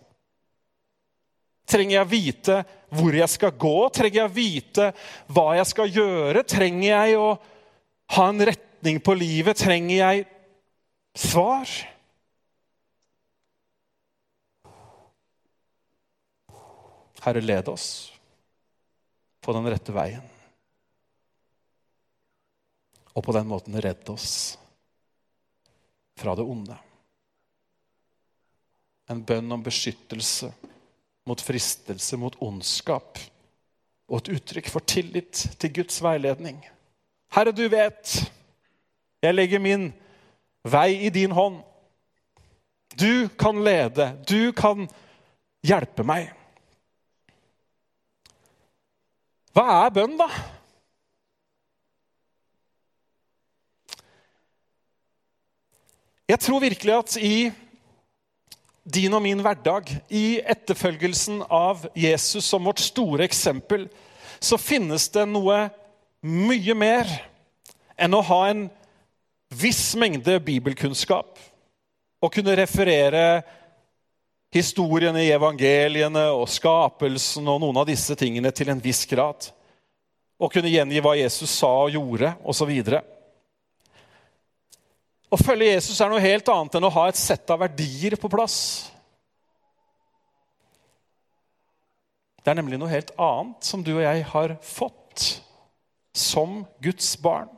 [1.68, 2.56] Trenger jeg vite
[2.88, 3.76] hvor jeg skal gå?
[3.92, 4.88] Trenger jeg vite
[5.32, 6.44] hva jeg skal gjøre?
[6.48, 7.28] Trenger jeg å
[8.16, 9.60] ha en retning på livet?
[9.60, 10.26] Trenger jeg
[11.18, 11.72] svar?
[17.24, 17.88] Herre, led oss
[19.44, 20.24] på den rette veien.
[23.16, 24.56] Og på den måten redd oss
[26.18, 26.76] fra det onde.
[29.08, 30.52] En bønn om beskyttelse
[31.28, 33.20] mot fristelse, mot ondskap.
[34.08, 36.62] Og et uttrykk for tillit til Guds veiledning.
[37.36, 38.14] Herre, du vet,
[39.22, 39.90] jeg legger min
[40.64, 41.60] vei i din hånd.
[42.98, 44.88] Du kan lede, du kan
[45.62, 46.32] hjelpe meg.
[49.52, 50.28] Hva er bønn, da?
[56.28, 57.36] Jeg tror virkelig at i
[58.88, 63.86] din og min hverdag, i etterfølgelsen av Jesus som vårt store eksempel,
[64.40, 65.66] så finnes det noe
[66.24, 67.10] mye mer
[67.98, 68.66] enn å ha en
[69.48, 71.38] viss mengde bibelkunnskap
[72.22, 73.42] og kunne referere
[74.54, 79.50] historiene i evangeliene og skapelsen og noen av disse tingene til en viss grad.
[80.38, 82.70] Og kunne gjengi hva Jesus sa og gjorde, osv.
[85.28, 88.30] Å følge Jesus er noe helt annet enn å ha et sett av verdier på
[88.32, 88.58] plass.
[92.40, 95.26] Det er nemlig noe helt annet som du og jeg har fått
[96.16, 97.50] som Guds barn.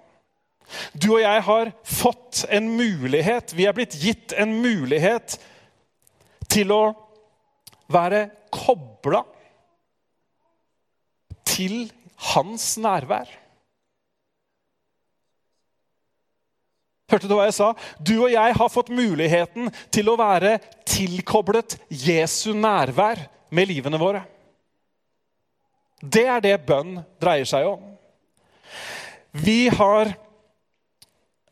[0.94, 5.36] Du og jeg har fått en mulighet, vi er blitt gitt en mulighet
[6.50, 6.82] til å
[7.90, 9.22] være kobla
[11.46, 11.88] til
[12.34, 13.30] hans nærvær.
[17.10, 17.72] Hørte du hva jeg sa?
[17.98, 24.22] Du og jeg har fått muligheten til å være tilkoblet Jesu nærvær med livene våre.
[26.00, 27.82] Det er det bønn dreier seg om.
[29.36, 30.14] Vi har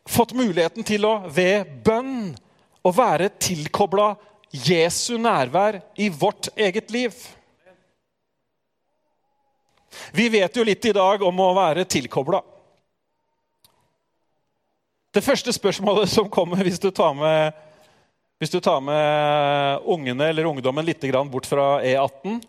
[0.09, 2.33] fått muligheten til å ved bønn
[2.87, 4.15] å være tilkobla
[4.51, 7.13] Jesu nærvær i vårt eget liv.
[10.15, 12.41] Vi vet jo litt i dag om å være tilkobla.
[15.15, 17.57] Det første spørsmålet som kommer hvis du tar med,
[18.53, 22.43] du tar med ungene eller ungdommen litt bort fra E18,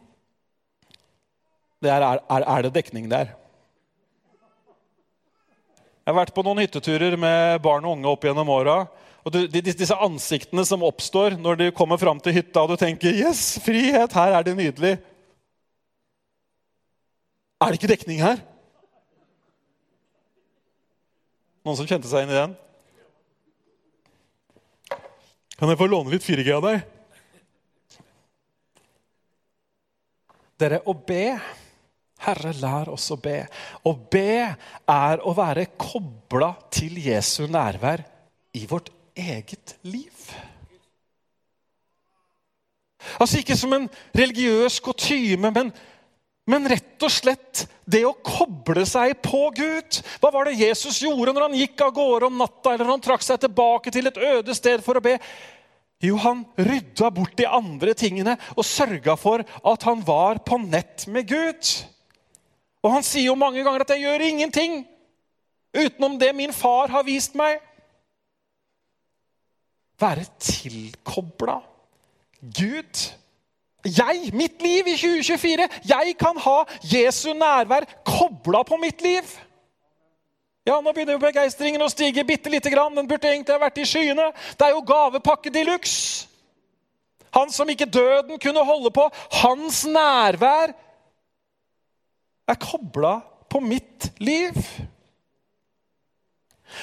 [1.80, 3.32] det er, er er det dekning der.
[6.04, 8.80] Jeg har vært på noen hytteturer med barn og unge opp gjennom åra.
[9.24, 13.16] Og du, disse ansiktene som oppstår når du kommer fram til hytta og du tenker
[13.16, 14.12] Yes, frihet!
[14.12, 14.98] Her er det nydelig.
[17.60, 18.42] Er det ikke dekning her?
[21.66, 22.56] Noen som kjente seg inn i den?
[25.60, 26.84] Kan jeg få låne litt 4G av deg?
[30.60, 31.26] Dere, å be
[32.20, 33.42] Herre, lær oss å be.
[33.88, 38.04] Å be er å være kobla til Jesu nærvær
[38.60, 40.26] i vårt eget liv.
[43.20, 45.72] Altså ikke som en religiøs kutyme, men
[46.50, 50.00] men rett og slett det å koble seg på Gud.
[50.22, 53.06] Hva var det Jesus gjorde når han gikk av gårde om natta eller når han
[53.06, 55.18] trakk seg tilbake til et øde sted for å be?
[56.02, 61.06] Jo, han rydda bort de andre tingene og sørga for at han var på nett
[61.12, 61.74] med Gud.
[62.80, 64.88] Og han sier jo mange ganger at 'jeg gjør ingenting
[65.76, 67.60] utenom det min far har vist meg'.
[70.00, 71.60] Være tilkobla
[72.42, 72.96] Gud.
[73.86, 79.24] Jeg, mitt liv i 2024, jeg kan ha Jesu nærvær kobla på mitt liv.
[80.68, 82.94] Ja, Nå begynner jo begeistringen å stige bitte lite grann.
[82.98, 84.28] Den burde egentlig ha vært i skyene.
[84.60, 86.28] Det er jo gavepakke de luxe.
[87.34, 89.06] Han som ikke døden kunne holde på.
[89.42, 90.74] Hans nærvær
[92.50, 94.58] er kobla på mitt liv.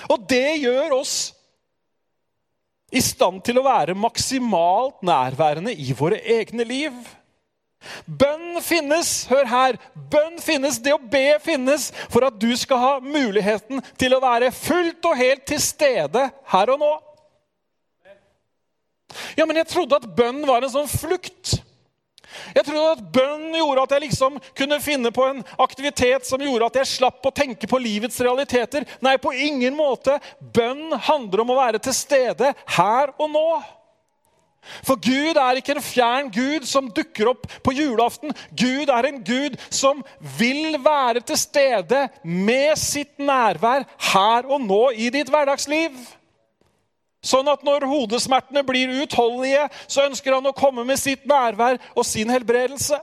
[0.08, 1.35] Og det gjør oss
[2.94, 6.92] i stand til å være maksimalt nærværende i våre egne liv.
[8.06, 9.78] Bønn finnes, hør her,
[10.10, 14.52] bønn finnes, det å be finnes for at du skal ha muligheten til å være
[14.54, 16.92] fullt og helt til stede her og nå.
[19.38, 21.60] Ja, men jeg trodde at bønn var en sånn flukt.
[22.54, 26.70] Jeg trodde at bønn gjorde at jeg liksom kunne finne på en aktivitet som gjorde
[26.70, 28.86] at jeg slapp å tenke på livets realiteter.
[29.04, 30.18] Nei, på ingen måte.
[30.40, 33.48] Bønn handler om å være til stede her og nå.
[34.86, 38.34] For Gud er ikke en fjern Gud som dukker opp på julaften.
[38.58, 40.02] Gud er en Gud som
[40.38, 45.94] vil være til stede med sitt nærvær her og nå i ditt hverdagsliv.
[47.26, 52.06] Sånn at når hodesmertene blir uutholdelige, så ønsker han å komme med sitt nærvær og
[52.06, 53.00] sin helbredelse.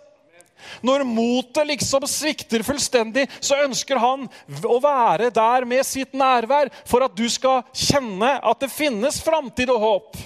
[0.84, 4.30] Når motet liksom svikter fullstendig, så ønsker han
[4.64, 9.72] å være der med sitt nærvær for at du skal kjenne at det finnes framtid
[9.74, 10.22] og håp.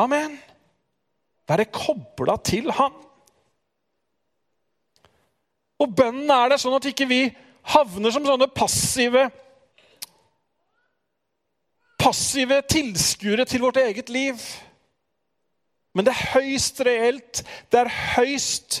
[0.00, 0.38] Amen.
[1.48, 2.96] Være kobla til ham.
[5.78, 7.20] Og bønnen er det sånn at ikke vi
[7.74, 9.28] havner som sånne passive
[12.08, 14.38] Passive tilskuere til vårt eget liv.
[15.92, 18.78] Men det er høyst reelt, det er høyst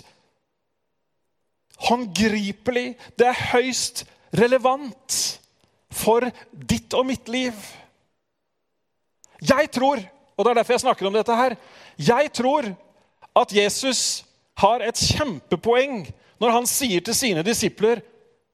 [1.88, 4.06] håndgripelig, det er høyst
[4.38, 5.18] relevant
[5.92, 7.52] for ditt og mitt liv.
[9.44, 10.00] Jeg tror,
[10.36, 11.56] og det er derfor jeg snakker om dette her,
[12.00, 12.70] jeg tror
[13.42, 14.24] at Jesus
[14.58, 16.00] har et kjempepoeng
[16.40, 18.00] når han sier til sine disipler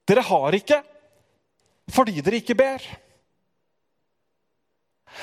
[0.09, 0.83] dere har ikke
[1.95, 2.83] fordi dere ikke ber.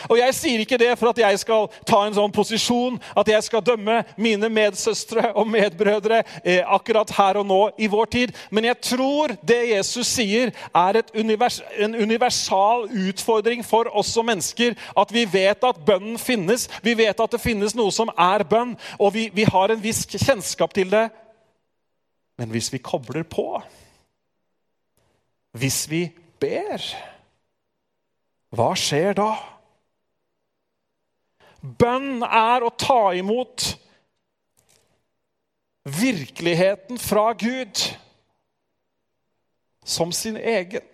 [0.09, 3.43] Og Jeg sier ikke det for at jeg skal ta en sånn posisjon, at jeg
[3.43, 8.35] skal dømme mine medsøstre og medbrødre eh, akkurat her og nå i vår tid.
[8.51, 14.77] Men jeg tror det Jesus sier, er univers, en universal utfordring for oss som mennesker.
[14.97, 18.75] At vi vet at bønnen finnes, vi vet at det finnes noe som er bønn,
[18.99, 21.07] og vi, vi har en viss kjennskap til det.
[22.39, 23.61] Men hvis vi kobler på,
[25.57, 26.05] hvis vi
[26.39, 26.83] ber,
[28.55, 29.31] hva skjer da?
[31.61, 33.67] Bønn er å ta imot
[35.85, 37.83] virkeligheten fra Gud
[39.85, 40.85] som sin egen.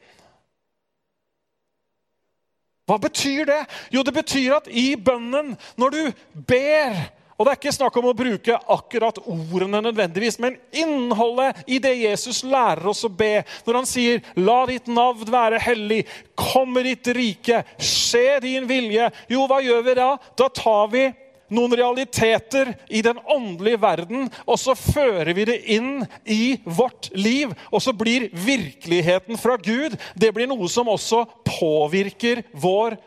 [2.88, 3.64] Hva betyr det?
[3.92, 6.04] Jo, det betyr at i bønnen, når du
[6.48, 6.96] ber
[7.38, 11.94] og det er ikke snakk om å bruke akkurat ordene nødvendigvis, men innholdet i det
[12.00, 13.44] Jesus lærer oss å be.
[13.68, 19.12] Når han sier 'La ditt navn være hellig', 'Komme ditt rike', 'Skje din vilje'.
[19.30, 20.18] Jo, hva gjør vi da?
[20.36, 21.14] Da tar vi
[21.50, 27.54] noen realiteter i den åndelige verden, og så fører vi det inn i vårt liv.
[27.72, 32.98] Og så blir virkeligheten fra Gud det blir noe som også påvirker vår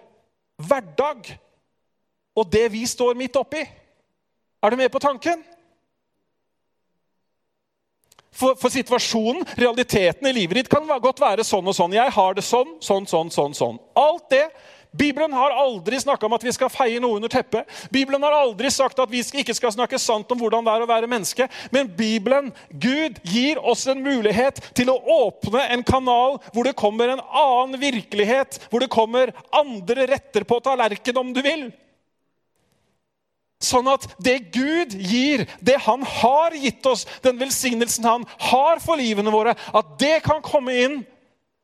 [0.56, 1.36] hverdag.
[2.36, 3.66] Og det vi står midt oppi.
[4.60, 5.42] Er du med på tanken?
[8.40, 11.96] For, for, situasjonen, realiteten i livet ditt kan godt være sånn og sånn.
[11.96, 13.56] Jeg har det sånn, sånn, sånn, sånn.
[13.56, 13.80] sånn.
[13.98, 14.46] Alt det.
[14.90, 17.68] Bibelen har aldri snakka om at vi skal feie noe under teppet.
[17.94, 20.88] Bibelen har aldri sagt at vi ikke skal snakke sant om hvordan det er å
[20.90, 21.46] være menneske.
[21.70, 27.12] Men Bibelen, Gud, gir oss en mulighet til å åpne en kanal hvor det kommer
[27.12, 28.58] en annen virkelighet.
[28.72, 31.68] Hvor det kommer andre retter på tallerkenen, om du vil.
[33.60, 38.96] Sånn at det Gud gir, det han har gitt oss, den velsignelsen han har for
[38.96, 41.00] livene våre, at det kan komme inn.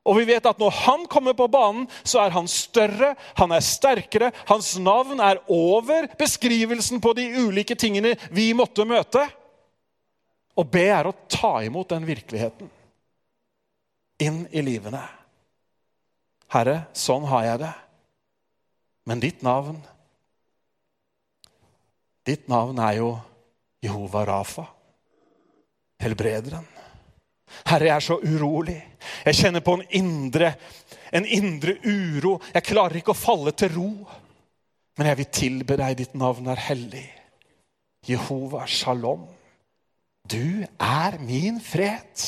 [0.07, 3.65] Og vi vet at når han kommer på banen, så er han større, han er
[3.65, 4.31] sterkere.
[4.47, 9.25] Hans navn er over beskrivelsen på de ulike tingene vi måtte møte.
[10.57, 12.71] Å be er å ta imot den virkeligheten
[14.23, 15.03] inn i livene.
[16.53, 17.75] Herre, sånn har jeg det.
[19.07, 19.81] Men ditt navn
[22.27, 23.11] Ditt navn er jo
[23.85, 24.65] Jehova Rafa,
[26.03, 26.65] helbrederen.
[27.67, 28.79] Herre, jeg er så urolig.
[29.25, 30.51] Jeg kjenner på en indre,
[31.15, 32.41] en indre uro.
[32.51, 33.91] Jeg klarer ikke å falle til ro.
[34.99, 35.95] Men jeg vil tilbe deg.
[36.01, 37.07] Ditt navn er hellig.
[38.07, 39.27] Jehova Shalom.
[40.27, 42.27] Du er min fred.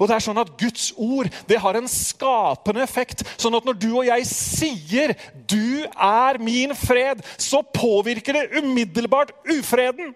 [0.00, 3.24] Og det er sånn at Guds ord det har en skapende effekt.
[3.40, 5.14] Sånn at når du og jeg sier
[5.46, 10.14] 'Du er min fred', så påvirker det umiddelbart ufreden.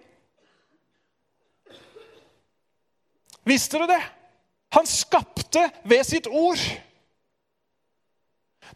[3.45, 4.01] Visste du det?
[4.71, 6.59] Han skapte ved sitt ord.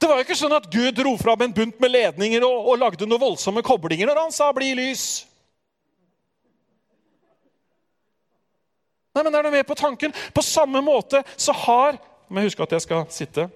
[0.02, 2.82] Det var jo ikke sånn at Gud dro fram en bunt med ledninger og, og
[2.82, 5.26] lagde noen voldsomme koblinger når han sa 'bli lys'.
[9.16, 10.14] Nei, men Er du med på tanken?
[10.34, 11.98] På samme måte så har
[12.28, 13.50] Må jeg huske at jeg skal sitte.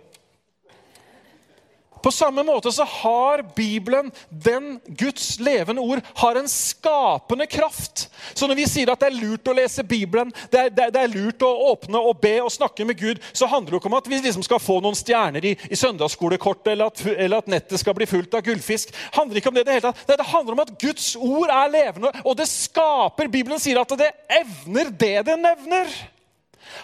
[2.04, 8.08] På samme måte så har Bibelen, den Guds levende ord, har en skapende kraft.
[8.34, 11.02] Så når vi sier at det er lurt å lese Bibelen, det er, det det
[11.04, 13.98] er lurt å åpne og be og snakke med Gud, så handler det ikke om
[14.00, 17.82] at vi liksom skal få noen stjerner i, i søndagsskolekortet, eller at, eller at, nettet
[17.82, 18.94] skal bli fullt av gullfisk.
[18.94, 20.06] Det handler ikke om det det hele tatt.
[20.08, 23.98] Nei, det handler om at Guds ord er levende, og det skaper Bibelen sier at
[24.00, 25.92] det evner det det nevner.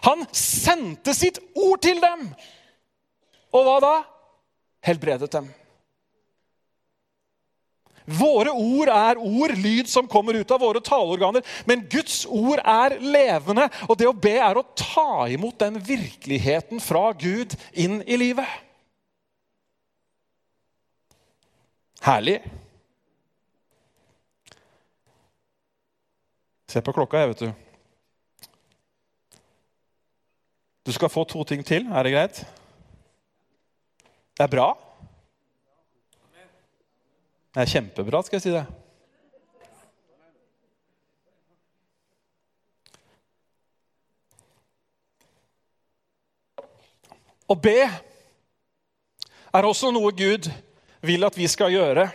[0.08, 2.28] Han sendte sitt ord til dem.
[3.56, 3.96] Og hva da?
[4.86, 5.50] Helbredet dem.
[8.06, 11.42] Våre ord er ord, lyd som kommer ut av våre taleorganer.
[11.66, 16.84] Men Guds ord er levende, og det å be er å ta imot den virkeligheten
[16.84, 18.46] fra Gud inn i livet.
[22.06, 22.38] Herlig.
[26.70, 27.50] Se på klokka, jeg, vet du.
[30.86, 31.88] Du skal få to ting til.
[31.90, 32.46] Er det greit?
[34.36, 34.72] Det er bra.
[37.56, 38.66] Det er kjempebra, skal jeg si det.
[47.46, 47.78] Å be
[49.56, 50.50] er også noe Gud
[51.06, 52.08] vil at vi skal gjøre,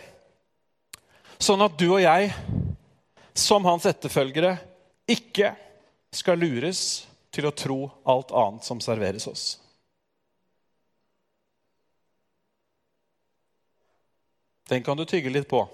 [1.41, 2.29] sånn at du og jeg,
[3.33, 4.57] som hans etterfølgere,
[5.09, 5.55] ikke
[6.13, 7.79] skal lures til å tro
[8.11, 9.60] alt annet som serveres oss.
[14.71, 15.65] Den kan du tygge litt på.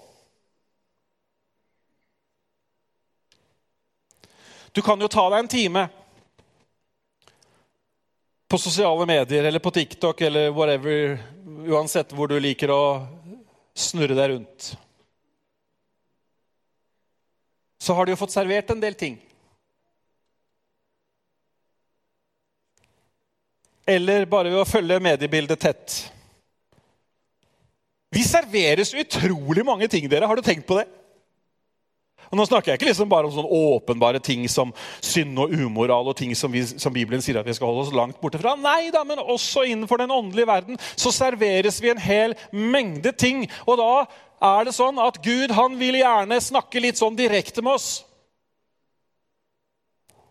[4.72, 5.84] Du kan jo ta deg en time
[8.50, 11.20] på sosiale medier eller på TikTok eller whatever,
[11.70, 12.82] uansett hvor du liker å
[13.78, 14.74] snurre deg rundt.
[17.78, 19.22] Så har du jo fått servert en del ting.
[23.86, 26.04] Eller bare ved å følge mediebildet tett.
[28.18, 30.26] Vi serveres utrolig mange ting, dere.
[30.26, 30.88] Har du tenkt på det?
[32.28, 34.74] Og Nå snakker jeg ikke liksom bare om sånne åpenbare ting som
[35.06, 37.94] synd og umoral og ting som, vi, som, Bibelen sier at vi skal holde oss
[37.96, 38.56] langt borte fra.
[38.60, 43.46] Nei da, men også innenfor den åndelige verden så serveres vi en hel mengde ting.
[43.64, 43.94] Og da
[44.50, 47.90] er det sånn at Gud han vil gjerne snakke litt sånn direkte med oss.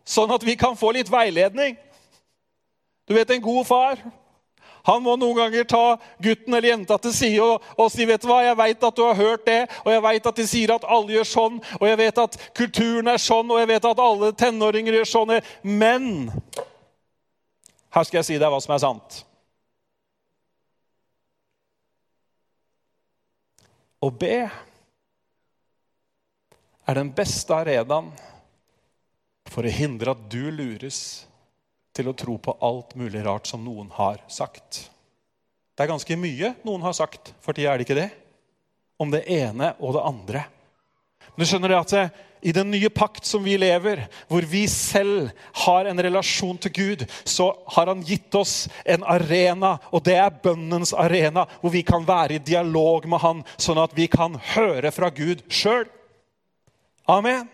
[0.07, 1.78] Sånn at vi kan få litt veiledning.
[3.09, 4.05] Du vet en god far
[4.87, 8.28] han må noen ganger ta gutten eller jenta til side og, og si vet du
[8.30, 10.87] hva, jeg vet at du har hørt det, og jeg vet at de sier at
[10.97, 14.32] alle gjør sånn, og jeg vet at kulturen er sånn, og jeg vet at alle
[14.39, 15.34] tenåringer gjør sånn.
[15.66, 16.11] Men
[17.97, 19.22] her skal jeg si deg hva som er sant.
[24.07, 24.37] Å be
[26.87, 28.12] er den beste arenaen
[29.51, 31.01] for å hindre at du lures
[31.97, 34.86] til å tro på alt mulig rart som noen har sagt.
[35.76, 38.11] Det er ganske mye noen har sagt, for tida er det ikke det?
[39.01, 40.44] Om det ene og det andre.
[41.34, 42.05] Men du skjønner det at det,
[42.47, 45.32] i den nye pakt som vi lever, hvor vi selv
[45.64, 50.38] har en relasjon til Gud, så har han gitt oss en arena, og det er
[50.44, 54.92] bønnens arena, hvor vi kan være i dialog med han, sånn at vi kan høre
[54.94, 55.88] fra Gud sjøl.
[57.11, 57.49] Amen.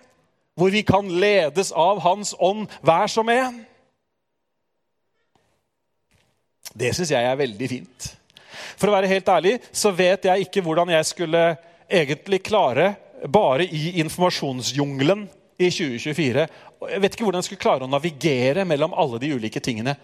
[0.59, 3.63] Hvor vi kan ledes av Hans ånd, hver som en.
[6.75, 8.09] Det syns jeg er veldig fint.
[8.81, 11.43] For å være helt ærlig så vet jeg ikke hvordan jeg skulle
[11.93, 15.29] egentlig klare, bare i informasjonsjungelen
[15.63, 16.47] i 2024
[16.91, 19.95] Jeg vet ikke hvordan jeg skulle klare å navigere mellom alle de ulike tingene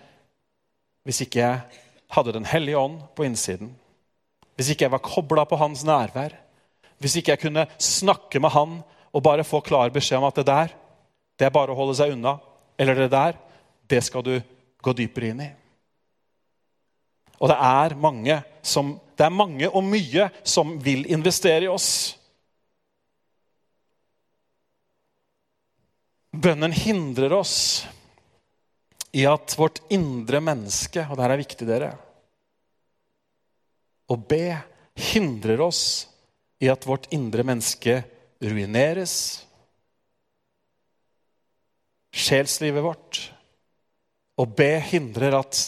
[1.08, 3.70] hvis ikke jeg hadde Den hellige ånd på innsiden.
[4.56, 6.34] Hvis ikke jeg var kobla på hans nærvær.
[7.00, 8.78] Hvis ikke jeg kunne snakke med han
[9.12, 10.74] og bare få klar beskjed om at det der,
[11.38, 12.36] det er bare å holde seg unna.
[12.78, 13.38] Eller det der,
[13.88, 14.34] det skal du
[14.84, 15.48] gå dypere inn i.
[17.38, 22.18] Og det er mange, som, det er mange og mye som vil investere i oss.
[26.34, 27.56] Bønnen hindrer oss
[29.16, 31.94] i at vårt indre menneske Og det her er viktig, dere.
[34.08, 34.58] Å be
[35.12, 35.82] hindrer oss
[36.62, 38.00] i at vårt indre menneske
[38.42, 39.14] ruineres.
[42.14, 43.20] Sjelslivet vårt.
[44.38, 45.60] Å be hindrer at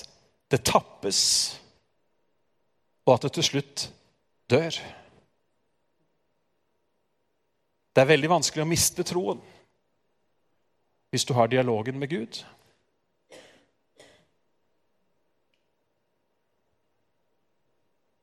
[0.50, 1.20] det tappes
[3.06, 3.86] og at det til slutt
[4.50, 4.76] dør.
[7.90, 9.40] Det er veldig vanskelig å miste troen
[11.10, 12.36] hvis du har dialogen med Gud.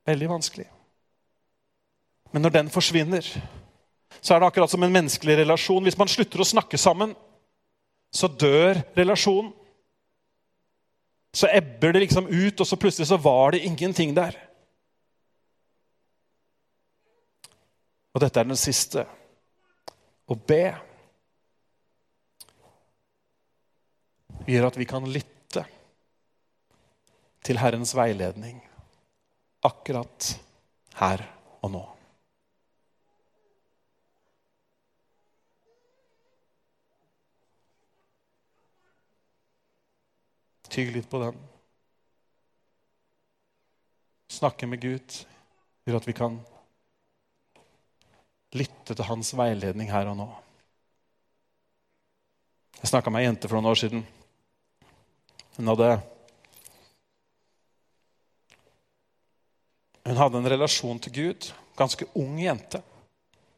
[0.08, 0.70] Veldig vanskelig.
[2.32, 3.28] Men når den forsvinner,
[4.22, 5.84] så er det akkurat som en menneskelig relasjon.
[5.84, 7.12] Hvis man slutter å snakke sammen,
[8.16, 9.52] så dør relasjonen.
[11.38, 14.34] Så ebber det liksom ut, og så plutselig så var det ingenting der.
[18.18, 19.04] Og dette er den siste.
[20.26, 20.64] Å be
[24.48, 25.64] gjør at vi kan lytte
[27.46, 28.58] til Herrens veiledning
[29.68, 30.32] akkurat
[30.98, 31.24] her
[31.62, 31.84] og nå.
[40.70, 41.38] Tygg litt på den.
[44.32, 45.22] Snakke med Gud
[45.88, 46.36] gjør at vi kan
[48.58, 50.28] lytte til hans veiledning her og nå.
[52.82, 54.04] Jeg snakka med ei jente for noen år siden.
[55.58, 55.90] Hun hadde
[60.08, 61.50] Hun hadde en relasjon til Gud.
[61.76, 62.80] Ganske ung jente.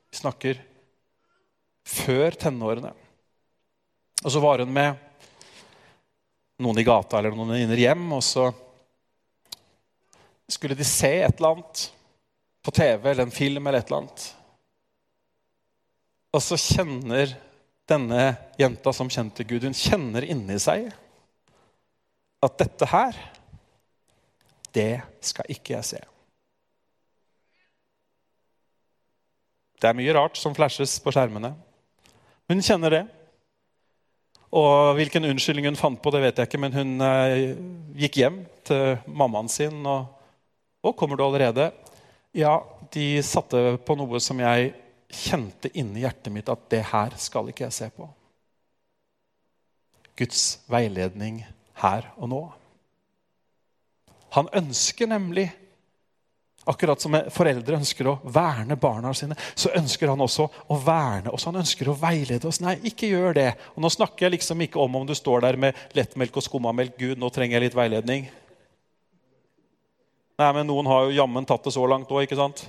[0.09, 0.57] Vi snakker
[1.85, 2.89] før tenårene.
[4.23, 4.97] Og så var hun med
[6.59, 8.49] noen i gata eller noen venninner hjem, og så
[10.49, 11.85] skulle de se et eller annet
[12.65, 14.25] på TV eller en film eller et eller annet.
[16.35, 17.33] Og så kjenner
[17.89, 18.23] denne
[18.59, 20.91] jenta som kjente Gud, hun kjenner inni seg
[22.45, 23.17] at dette her,
[24.75, 26.01] det skal ikke jeg se.
[29.79, 31.53] Det er mye rart som flashes på skjermene.
[32.51, 33.03] Hun kjenner det.
[34.49, 37.51] Og hvilken unnskyldning hun fant på, det vet jeg ikke, men hun eh,
[38.01, 39.83] gikk hjem til mammaen sin.
[39.85, 40.07] Og,
[40.81, 41.69] og kommer du allerede?
[42.33, 42.57] Ja,
[42.93, 44.73] de satte på noe som jeg
[45.09, 48.09] kjente inni hjertet mitt at det her skal ikke jeg se på.
[50.17, 51.43] Guds veiledning
[51.83, 52.41] her og nå.
[54.35, 55.47] Han ønsker nemlig
[56.69, 61.47] Akkurat som foreldre ønsker å verne barna sine, så ønsker han også å verne oss.
[61.49, 62.59] Han ønsker å veilede oss.
[62.61, 63.47] Nei, ikke gjør det.
[63.73, 66.93] Og Nå snakker jeg liksom ikke om om du står der med lettmelk og skummamelk.
[66.99, 68.27] Gud, nå trenger jeg litt veiledning.
[70.39, 72.61] Nei, men Noen har jo jammen tatt det så langt òg, ikke sant?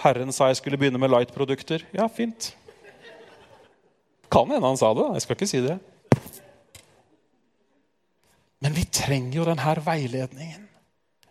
[0.00, 1.84] Herren sa jeg skulle begynne med light-produkter.
[1.94, 2.52] Ja, fint.
[4.32, 5.06] Kan hende han sa det.
[5.18, 5.76] Jeg skal ikke si det.
[8.64, 10.64] Men vi trenger jo denne veiledningen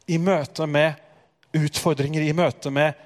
[0.07, 1.06] i møte med
[1.55, 2.97] utfordringer i møte med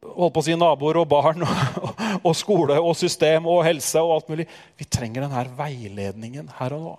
[0.00, 1.90] holdt på å si naboer og barn og,
[2.22, 4.46] og, skole og system og helse og alt mulig.
[4.80, 6.94] Vi trenger denne veiledningen her og nå.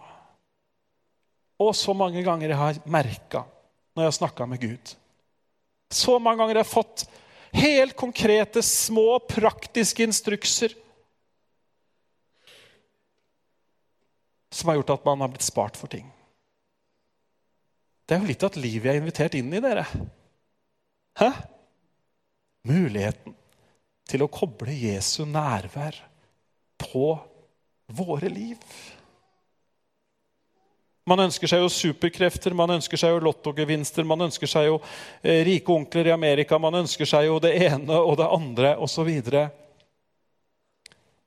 [1.62, 3.46] Og så mange ganger jeg har merka
[3.94, 4.94] når jeg har snakka med Gud.
[5.92, 7.04] Så mange ganger jeg har fått
[7.52, 10.78] helt konkrete, små, praktiske instrukser
[14.52, 16.08] som har gjort at man har blitt spart for ting.
[18.12, 19.86] Det er jo litt av et liv jeg er invitert inn i, dere.
[21.16, 21.30] Hæ?
[22.68, 23.38] Muligheten
[24.12, 25.96] til å koble Jesu nærvær
[26.84, 27.14] på
[27.88, 28.60] våre liv.
[31.08, 34.82] Man ønsker seg jo superkrefter, man ønsker seg jo lottogevinster, man ønsker seg jo
[35.24, 39.08] eh, rike onkler i Amerika, man ønsker seg jo det ene og det andre osv.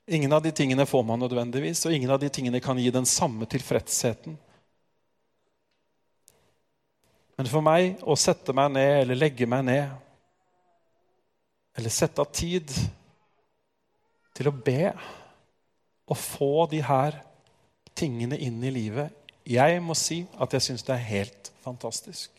[0.05, 3.09] Ingen av de tingene får man nødvendigvis, og ingen av de tingene kan gi den
[3.09, 4.37] samme tilfredsheten
[7.35, 9.95] men for meg å sette meg ned eller legge meg ned
[11.75, 12.71] eller sette av tid
[14.35, 14.93] til å be
[16.05, 17.19] og få de her
[17.97, 22.31] tingene inn i livet Jeg må si at jeg syns det er helt fantastisk.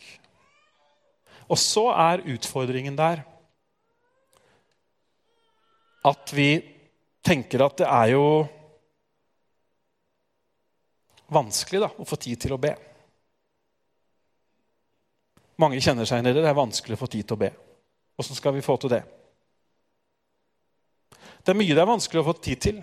[1.46, 3.22] Og så er utfordringen der
[6.06, 6.50] at vi
[7.26, 8.26] tenker at det er jo
[11.34, 12.74] vanskelig da, å få tid til å be.
[15.62, 16.44] Mange kjenner seg igjen i det.
[16.44, 17.52] Det er vanskelig å få tid til å be.
[18.20, 19.04] Åssen skal vi få til det?
[21.46, 22.82] Det er mye det er vanskelig å få tid til.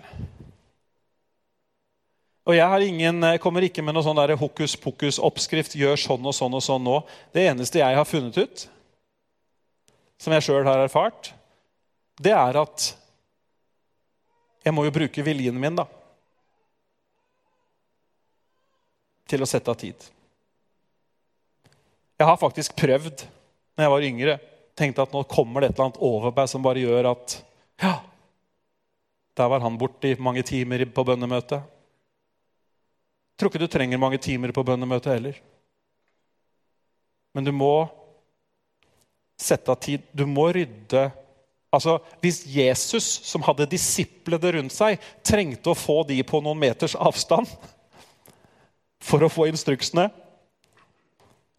[2.43, 5.77] Og Jeg ingen, kommer ikke med noe sånn hokus pokus-oppskrift.
[5.79, 6.97] Gjør sånn og sånn og sånn nå.
[7.31, 8.65] Det eneste jeg har funnet ut,
[10.19, 11.33] som jeg sjøl har erfart,
[12.19, 12.89] det er at
[14.63, 15.87] jeg må jo bruke viljen min da,
[19.27, 20.03] til å sette av tid.
[22.19, 23.25] Jeg har faktisk prøvd
[23.73, 24.35] når jeg var yngre.
[24.77, 27.39] Tenkte at nå kommer det et eller annet over meg som bare gjør at
[27.81, 27.97] Ja,
[29.37, 31.63] der var han borte i mange timer på bønnemøtet.
[33.37, 35.39] Tror ikke du trenger mange timer på bønnemøtet heller.
[37.33, 37.73] Men du må
[39.41, 40.05] sette av tid.
[40.13, 41.09] Du må rydde
[41.73, 46.93] Altså, Hvis Jesus, som hadde disiplene rundt seg, trengte å få de på noen meters
[46.93, 47.49] avstand
[49.01, 50.05] for å få instruksene,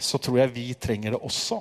[0.05, 1.61] så tror jeg vi trenger det også.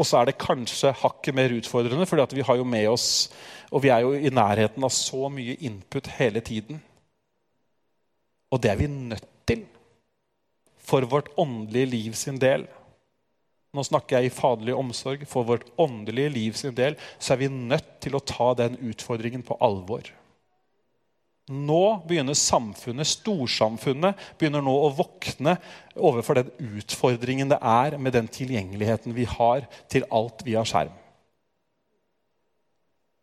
[0.00, 3.30] Og så er det kanskje hakket mer utfordrende, for vi har jo med oss
[3.70, 6.80] Og vi er jo i nærheten av så mye input hele tiden.
[8.50, 9.62] Og det er vi nødt til
[10.82, 12.64] for vårt åndelige liv sin del.
[13.70, 15.22] Nå snakker jeg i faderlig omsorg.
[15.30, 19.46] For vårt åndelige liv sin del så er vi nødt til å ta den utfordringen
[19.46, 20.02] på alvor.
[21.50, 25.56] Nå begynner samfunnet, storsamfunnet, begynner nå å våkne
[25.98, 30.94] overfor den utfordringen det er med den tilgjengeligheten vi har til alt via skjerm.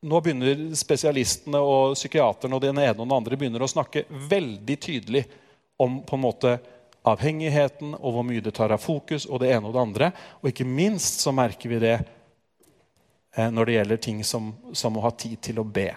[0.07, 4.77] Nå begynner spesialistene og psykiaterne og den ene og den andre begynner å snakke veldig
[4.83, 5.23] tydelig
[5.79, 6.51] om på en måte
[7.07, 10.11] avhengigheten og hvor mye det tar av fokus, og det ene og det andre.
[10.41, 15.05] Og ikke minst så merker vi det eh, når det gjelder ting som, som å
[15.07, 15.89] ha tid til å be.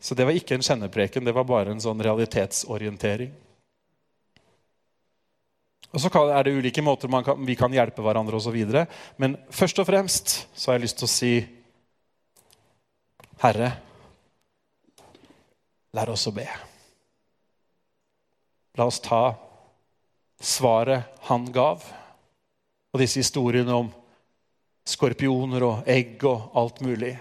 [0.00, 3.34] Så det var ikke en kjennepreken, det var bare en sånn realitetsorientering.
[5.90, 8.56] Og Så er det ulike måter kan, vi kan hjelpe hverandre osv.
[9.18, 11.32] Men først og fremst så har jeg lyst til å si
[13.40, 13.70] Herre,
[15.96, 16.46] lær oss å be.
[18.78, 19.34] La oss ta
[20.40, 21.82] svaret han gav,
[22.92, 23.90] og disse historiene om
[24.86, 27.14] skorpioner og egg og alt mulig.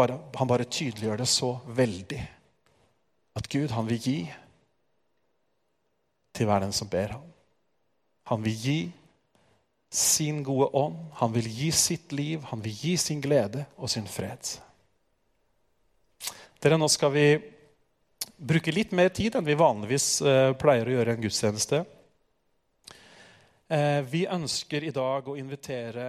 [0.00, 2.20] Bare, han bare tydeliggjør det så veldig.
[3.36, 4.18] At Gud, han vil gi
[6.32, 7.26] til hver den som ber ham.
[8.30, 8.78] Han vil gi
[9.90, 14.06] sin gode ånd, han vil gi sitt liv, han vil gi sin glede og sin
[14.06, 14.52] fred.
[16.62, 17.26] Dere, Nå skal vi
[18.36, 21.82] bruke litt mer tid enn vi vanligvis eh, pleier å gjøre i en gudstjeneste.
[23.70, 26.06] Eh, vi ønsker i dag å invitere